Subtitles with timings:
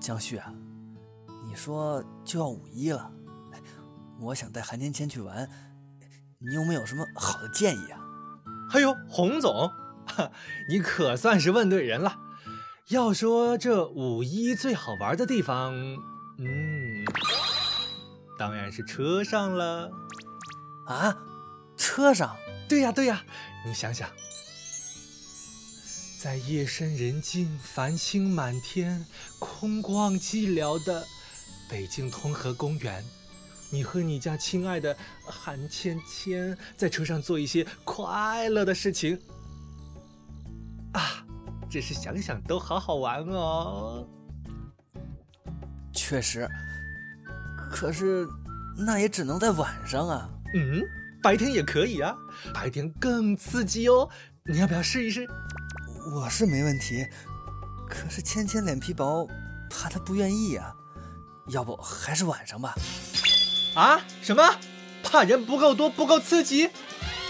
[0.00, 0.52] 江旭啊，
[1.44, 3.10] 你说就要五一了，
[4.20, 5.48] 我想带韩芊芊去玩，
[6.38, 8.00] 你有没有什么好的建议啊？
[8.72, 9.70] 哎呦，洪总，
[10.68, 12.18] 你可算是问对人了。
[12.88, 15.74] 要说这五一最好玩的地方，
[16.38, 17.04] 嗯，
[18.38, 19.90] 当然是车上了。
[20.86, 21.16] 啊，
[21.76, 22.36] 车上？
[22.68, 23.24] 对呀对呀，
[23.64, 24.08] 你想想。
[26.18, 29.04] 在夜深人静、繁星满天、
[29.38, 31.06] 空旷寂寥的
[31.68, 33.04] 北京通河公园，
[33.70, 39.20] 你和你家亲爱的韩芊芊在车上做一些快乐的事情
[40.94, 41.22] 啊！
[41.68, 44.08] 只是想想都好好玩哦。
[45.92, 46.48] 确实，
[47.70, 48.26] 可是
[48.78, 50.30] 那也只能在晚上啊。
[50.54, 50.82] 嗯，
[51.22, 52.16] 白天也可以啊，
[52.54, 54.08] 白天更刺激哦。
[54.44, 55.28] 你要不要试一试？
[56.12, 57.04] 我是没问题，
[57.88, 59.26] 可是芊芊脸皮薄，
[59.68, 60.72] 怕她不愿意啊。
[61.48, 62.74] 要不还是晚上吧？
[63.74, 64.00] 啊？
[64.22, 64.42] 什么？
[65.02, 66.70] 怕人不够多，不够刺激？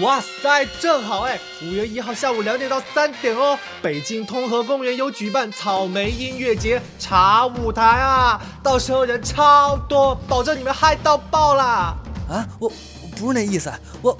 [0.00, 1.38] 哇塞，正好哎！
[1.62, 11.94] 五月一号下午两点到三点哦，北京通河公园有举办草莓音乐节茶舞台啊，到时候人超多，保证你们嗨到爆啦！
[12.26, 12.72] 啊，我
[13.16, 13.70] 不是那意思，
[14.00, 14.18] 我。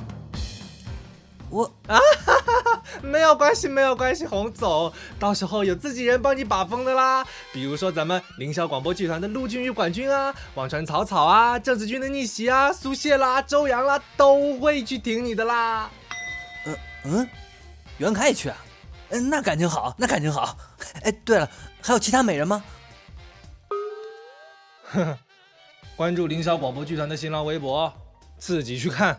[1.48, 2.22] 我啊，没
[3.33, 7.27] 有关系，没有关系，洪总，到时候有自己人帮你把风的啦。
[7.50, 15.91] 比如说咱们凌霄广播剧团的陆军与管军啊，网传草草啊，郑子君的逆袭啊，苏谢啦，周洋啦，都会去挺你的啦。
[16.66, 17.28] 嗯嗯，
[17.97, 18.56] 袁凯也去啊？
[19.08, 20.55] 嗯，那感情好，那感情好。
[21.03, 21.48] 哎，对了，
[21.80, 22.62] 还有其他美人吗？
[24.91, 25.19] 呵呵，
[25.97, 27.91] 关注凌霄广播剧团的新浪微博，
[28.36, 29.19] 自己去看。